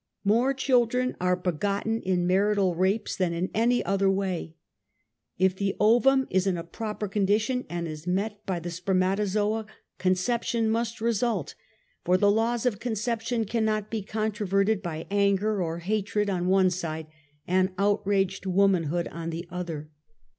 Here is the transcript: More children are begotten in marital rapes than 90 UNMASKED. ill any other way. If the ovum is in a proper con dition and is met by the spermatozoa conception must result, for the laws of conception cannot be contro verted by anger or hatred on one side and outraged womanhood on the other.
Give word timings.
More 0.23 0.51
children 0.55 1.15
are 1.21 1.35
begotten 1.35 2.01
in 2.01 2.25
marital 2.25 2.73
rapes 2.73 3.15
than 3.15 3.33
90 3.33 3.37
UNMASKED. 3.49 3.55
ill 3.55 3.61
any 3.61 3.85
other 3.85 4.09
way. 4.09 4.55
If 5.37 5.55
the 5.55 5.75
ovum 5.79 6.25
is 6.31 6.47
in 6.47 6.57
a 6.57 6.63
proper 6.63 7.07
con 7.07 7.27
dition 7.27 7.67
and 7.69 7.87
is 7.87 8.07
met 8.07 8.43
by 8.47 8.59
the 8.61 8.71
spermatozoa 8.71 9.67
conception 9.99 10.71
must 10.71 11.01
result, 11.01 11.53
for 12.03 12.17
the 12.17 12.31
laws 12.31 12.65
of 12.65 12.79
conception 12.79 13.45
cannot 13.45 13.91
be 13.91 14.01
contro 14.01 14.47
verted 14.47 14.81
by 14.81 15.05
anger 15.11 15.61
or 15.61 15.77
hatred 15.77 16.31
on 16.31 16.47
one 16.47 16.71
side 16.71 17.05
and 17.47 17.69
outraged 17.77 18.47
womanhood 18.47 19.07
on 19.09 19.29
the 19.29 19.47
other. 19.51 19.91